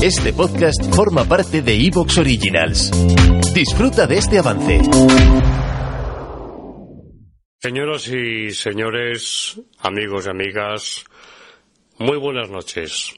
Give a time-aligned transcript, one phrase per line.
[0.00, 2.92] Este podcast forma parte de Evox Originals.
[3.52, 4.80] Disfruta de este avance.
[7.60, 11.04] Señoras y señores, amigos y amigas,
[11.98, 13.12] muy buenas noches.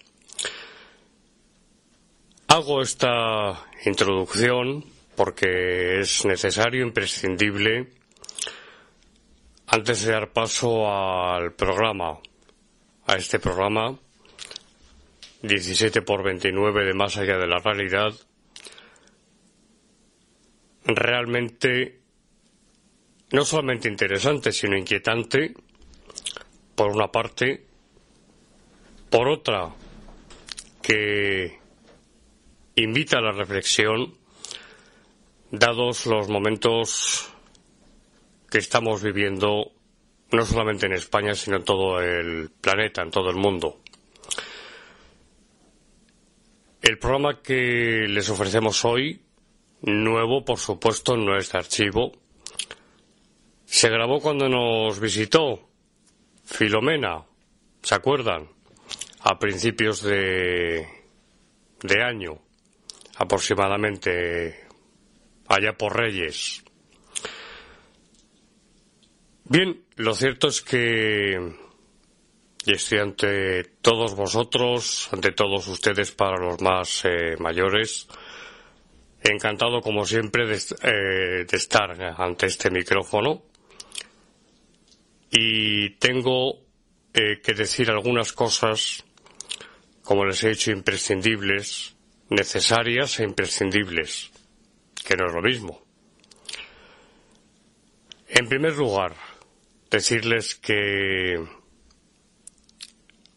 [2.49, 4.83] Hago esta introducción
[5.17, 7.91] porque es necesario, imprescindible,
[9.67, 12.21] antes de dar paso al programa,
[13.07, 13.99] a este programa
[15.43, 18.13] 17 por 29 de Más allá de la realidad,
[20.85, 22.01] realmente
[23.33, 25.55] no solamente interesante, sino inquietante,
[26.75, 27.67] por una parte,
[29.09, 29.75] por otra,
[30.83, 31.59] que
[32.75, 34.15] invita a la reflexión,
[35.51, 37.31] dados los momentos
[38.51, 39.73] que estamos viviendo,
[40.33, 43.81] no solamente en España, sino en todo el planeta, en todo el mundo.
[46.83, 49.21] El programa que les ofrecemos hoy,
[49.83, 52.13] nuevo por supuesto, no es de archivo,
[53.67, 55.69] se grabó cuando nos visitó
[56.45, 57.23] Filomena,
[57.83, 58.49] ¿se acuerdan?
[59.21, 60.87] A principios de,
[61.83, 62.39] de año,
[63.17, 64.67] aproximadamente
[65.49, 66.65] allá por Reyes.
[69.45, 71.55] Bien, lo cierto es que
[72.65, 78.07] y estoy ante todos vosotros, ante todos ustedes para los más eh, mayores.
[79.23, 83.43] Encantado, como siempre, de, eh, de, estar ante este micrófono.
[85.31, 86.61] Y tengo
[87.15, 89.05] eh, que decir algunas cosas,
[90.03, 91.95] como les he dicho, imprescindibles,
[92.29, 94.31] necesarias e imprescindibles,
[95.05, 95.83] que no es lo mismo.
[98.29, 99.15] En primer lugar,
[99.91, 101.60] decirles que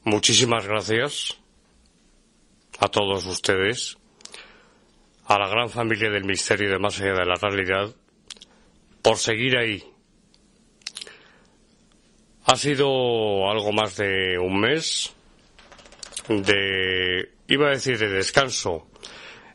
[0.06, 1.40] Muchísimas gracias
[2.78, 3.98] a todos ustedes,
[5.26, 7.96] a la gran familia del misterio de más allá de la realidad,
[9.02, 9.82] por seguir ahí.
[12.48, 15.16] Ha sido algo más de un mes
[16.28, 18.90] de, iba a decir, de descanso.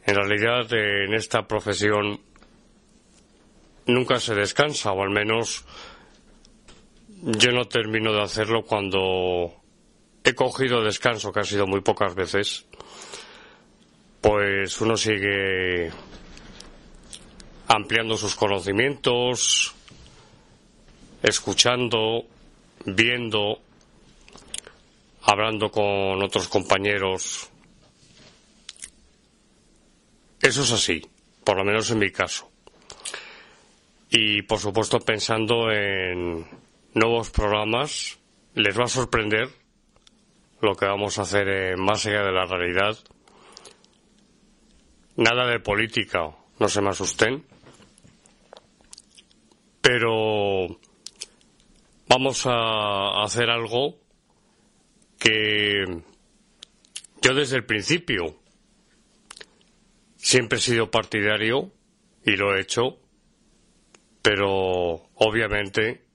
[0.06, 2.22] En realidad, en esta profesión
[3.84, 5.66] nunca se descansa, o al menos
[7.22, 9.58] yo no termino de hacerlo cuando
[10.24, 12.66] he cogido descanso, que ha sido muy pocas veces,
[14.20, 15.90] pues uno sigue
[17.68, 19.74] ampliando sus conocimientos,
[21.22, 22.24] escuchando,
[22.84, 23.60] viendo,
[25.22, 27.50] hablando con otros compañeros.
[30.40, 31.04] Eso es así,
[31.44, 32.50] por lo menos en mi caso.
[34.10, 36.46] Y por supuesto pensando en
[36.94, 38.18] nuevos programas,
[38.54, 39.57] les va a sorprender
[40.60, 42.98] lo que vamos a hacer en más allá de la realidad.
[45.16, 47.44] Nada de política, no se me asusten.
[49.80, 50.66] Pero
[52.08, 53.96] vamos a hacer algo
[55.18, 55.84] que
[57.22, 58.36] yo desde el principio
[60.16, 61.72] siempre he sido partidario
[62.24, 62.98] y lo he hecho,
[64.22, 66.07] pero obviamente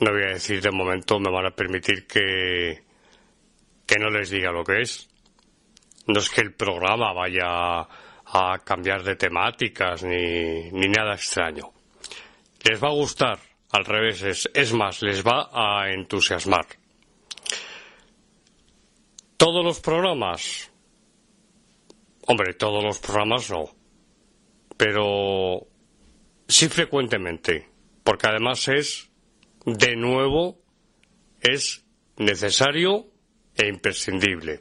[0.00, 2.82] no voy a decir de momento, me van a permitir que,
[3.86, 5.08] que no les diga lo que es.
[6.06, 7.80] No es que el programa vaya
[8.26, 11.72] a cambiar de temáticas ni, ni nada extraño.
[12.62, 13.38] Les va a gustar,
[13.70, 16.66] al revés, es, es más, les va a entusiasmar.
[19.36, 20.72] Todos los programas,
[22.26, 23.64] hombre, todos los programas no,
[24.76, 25.66] pero
[26.48, 27.68] sí frecuentemente,
[28.02, 29.10] porque además es
[29.64, 30.58] de nuevo
[31.40, 31.84] es
[32.16, 33.06] necesario
[33.56, 34.60] e imprescindible.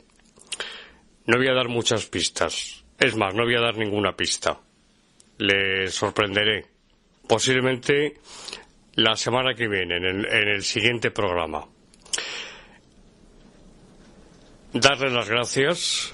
[1.25, 2.83] No voy a dar muchas pistas.
[2.97, 4.59] Es más, no voy a dar ninguna pista.
[5.37, 6.65] Le sorprenderé.
[7.27, 8.19] Posiblemente
[8.95, 11.65] la semana que viene, en el, en el siguiente programa.
[14.73, 16.13] Darle las gracias,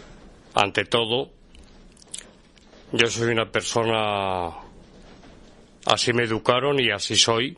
[0.53, 1.31] ante todo.
[2.91, 4.49] Yo soy una persona...
[5.85, 7.57] Así me educaron y así soy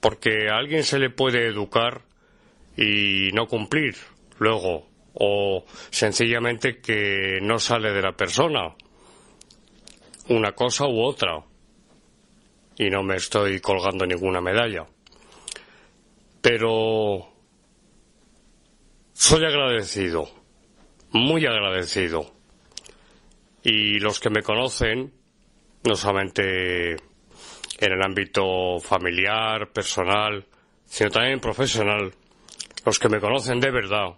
[0.00, 2.02] porque a alguien se le puede educar
[2.76, 3.96] y no cumplir
[4.38, 8.74] luego o sencillamente que no sale de la persona
[10.28, 11.44] una cosa u otra.
[12.78, 14.86] Y no me estoy colgando ninguna medalla.
[16.40, 17.28] Pero
[19.12, 20.40] soy agradecido
[21.12, 22.32] muy agradecido.
[23.62, 25.12] Y los que me conocen
[25.84, 26.96] no solamente
[27.80, 30.46] en el ámbito familiar, personal,
[30.84, 32.12] sino también profesional,
[32.84, 34.16] los que me conocen de verdad,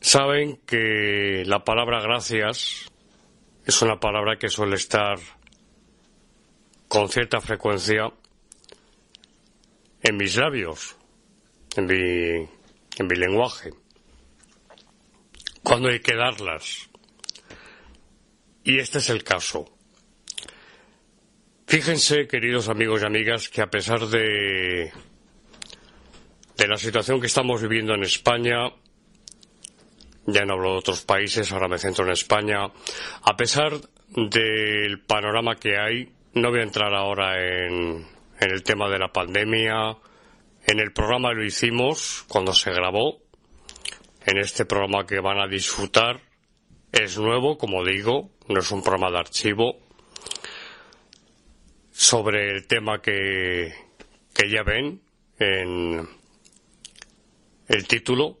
[0.00, 2.90] saben que la palabra gracias
[3.66, 5.18] es una palabra que suele estar
[6.86, 8.12] con cierta frecuencia
[10.02, 10.96] en mis labios,
[11.76, 12.48] en mi,
[12.98, 13.70] en mi lenguaje,
[15.64, 16.88] cuando hay que darlas.
[18.62, 19.74] Y este es el caso.
[21.66, 24.92] Fíjense, queridos amigos y amigas, que a pesar de,
[26.56, 28.70] de la situación que estamos viviendo en España,
[30.26, 32.66] ya no hablo de otros países, ahora me centro en España,
[33.22, 33.72] a pesar
[34.08, 38.06] del panorama que hay, no voy a entrar ahora en,
[38.40, 39.96] en el tema de la pandemia,
[40.66, 43.22] en el programa lo hicimos cuando se grabó,
[44.26, 46.20] en este programa que van a disfrutar,
[46.92, 49.83] es nuevo, como digo, no es un programa de archivo,
[51.94, 53.72] sobre el tema que,
[54.34, 55.00] que ya ven
[55.38, 56.08] en
[57.68, 58.40] el título.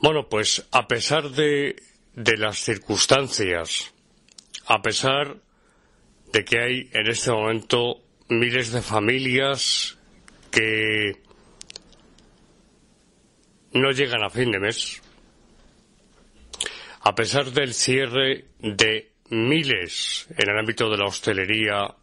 [0.00, 1.76] Bueno, pues a pesar de,
[2.14, 3.92] de las circunstancias,
[4.66, 5.36] a pesar
[6.32, 9.98] de que hay en este momento miles de familias
[10.50, 11.20] que
[13.74, 15.02] no llegan a fin de mes,
[17.02, 21.94] a pesar del cierre de miles en el ámbito de la hostelería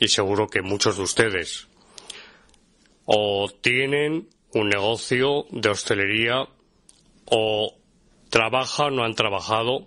[0.00, 1.68] y seguro que muchos de ustedes
[3.04, 6.48] o tienen un negocio de hostelería
[7.26, 7.78] o
[8.30, 9.86] trabajan o han trabajado.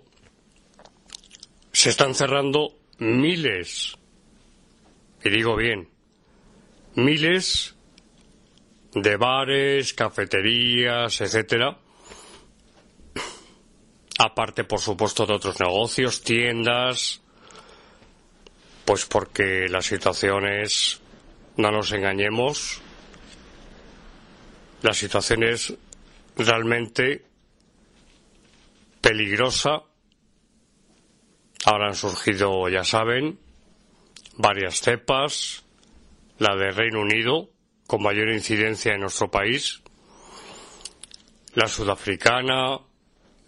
[1.72, 3.96] Se están cerrando miles,
[5.24, 5.88] y digo bien,
[6.94, 7.74] miles
[8.94, 11.78] de bares, cafeterías, etcétera,
[14.22, 17.22] aparte por supuesto de otros negocios, tiendas,
[18.84, 21.00] pues porque la situación es,
[21.56, 22.82] no nos engañemos,
[24.82, 25.72] la situación es
[26.36, 27.24] realmente
[29.00, 29.84] peligrosa.
[31.64, 33.38] Ahora han surgido, ya saben,
[34.36, 35.64] varias cepas,
[36.38, 37.48] la de Reino Unido,
[37.86, 39.80] con mayor incidencia en nuestro país,
[41.54, 42.80] la sudafricana,